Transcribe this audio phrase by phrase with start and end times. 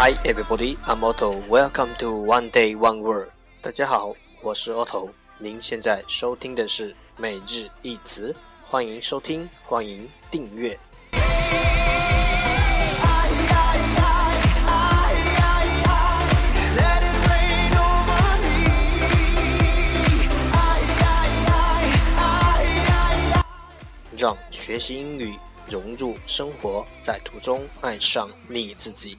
[0.00, 1.42] Hi everybody, I'm Otto.
[1.48, 3.30] Welcome to One Day One Word.
[3.60, 5.10] 大家好，我是 Otto。
[5.38, 8.32] 您现在收听的是每日一词，
[8.64, 10.78] 欢迎收听，欢迎订阅。
[24.16, 25.36] 让学习英语
[25.68, 29.18] 融入生活，在途中爱上你自己。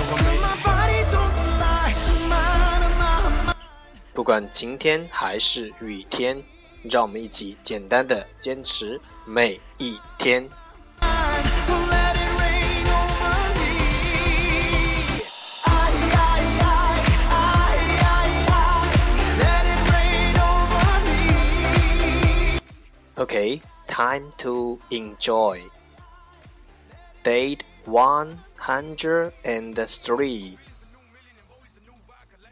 [4.21, 6.39] 不管晴天还是雨天，
[6.83, 10.47] 让我们一起简单的坚持每一天。
[23.15, 25.61] Okay, time to enjoy.
[27.23, 30.60] Date one hundred and three.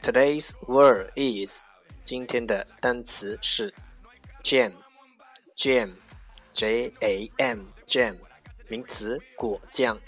[0.03, 1.65] Today's word is
[2.03, 3.73] 今天的单词是
[4.43, 4.73] jam,
[5.57, 5.95] jam,
[6.53, 8.19] J A M, jam
[8.69, 9.99] 名词果酱。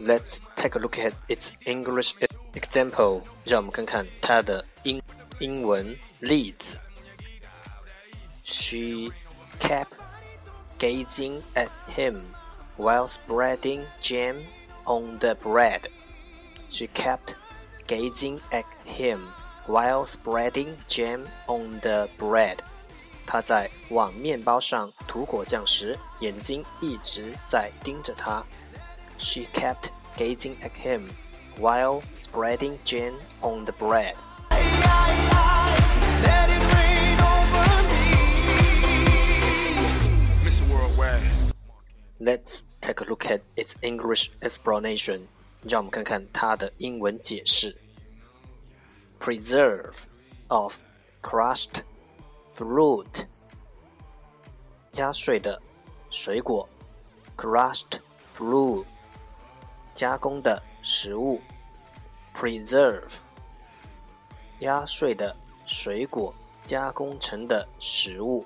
[0.00, 2.14] Let's take a look at its English
[2.54, 3.22] example.
[3.44, 5.00] 让我们看看它的英
[5.38, 6.78] 英文例子。
[8.44, 9.12] She
[9.60, 9.86] kept
[10.78, 12.34] gazing at him
[12.76, 14.36] while spreading jam
[14.84, 15.88] on the bread.
[16.68, 17.36] She kept
[17.86, 19.28] gazing at him
[19.66, 22.58] while spreading jam on the bread.
[23.26, 28.44] 她在往面包上涂果酱时，眼睛一直在盯着他。
[29.18, 31.10] She kept gazing at him
[31.58, 34.14] while spreading jam on the bread.
[42.26, 45.22] Let's take a look at its English explanation.
[45.68, 47.76] 让我们看看它的英文解释。
[49.20, 49.94] Preserve
[50.48, 50.78] of
[51.22, 51.82] crushed
[52.50, 53.26] fruit，
[54.94, 55.62] 压碎的
[56.10, 56.68] 水果，
[57.36, 58.00] crushed
[58.34, 58.84] fruit，
[59.94, 61.40] 加工的食物，
[62.34, 63.20] preserve，
[64.58, 66.34] 压碎的水果
[66.64, 68.44] 加工成的食物。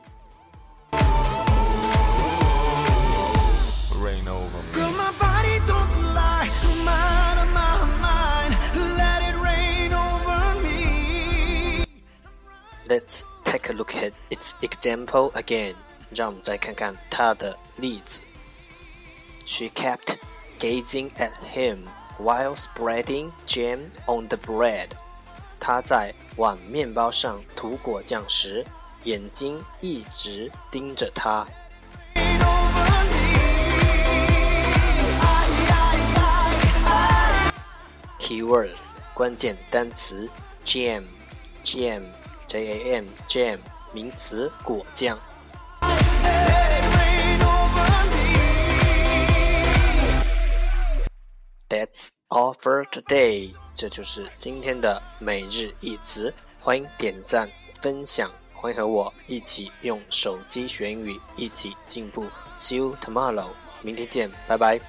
[12.89, 15.75] Let's take a look at its example again.
[16.11, 18.23] 让我们再看看它的例子。
[19.45, 20.19] She kept
[20.61, 21.89] gazing at him
[22.19, 24.91] while spreading jam on the bread.
[25.59, 28.65] 她在往面包上涂果酱时，
[29.03, 31.45] 眼睛一直盯着他。
[38.32, 40.30] Keywords 关键单词
[40.64, 41.04] jam
[41.66, 42.02] jam
[42.48, 43.60] J A M jam
[43.92, 45.20] 名词果酱。
[51.68, 53.54] That's all for today。
[53.74, 56.34] 这就是今天的每日一词。
[56.62, 62.28] 欢迎点赞分享，欢迎和我一起用手机学英语，一起进步。
[62.62, 63.50] See you tomorrow。
[63.82, 64.80] 明天见，拜拜。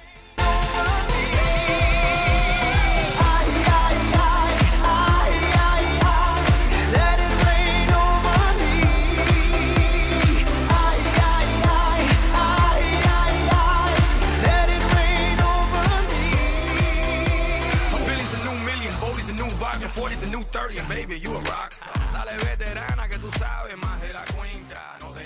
[19.35, 21.93] new vibe, in '40s and new 30, and baby, you a rockstar.
[22.13, 25.25] Dale veterana que tú sabes más de la cuenta, no te.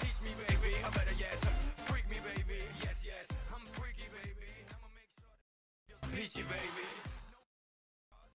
[0.00, 1.40] Teach me, baby, I better yes.
[1.86, 3.28] Freak me, baby, yes, yes.
[3.52, 4.50] I'm freaky, baby.
[4.70, 6.10] I'ma make sure.
[6.14, 6.87] Peachy, baby.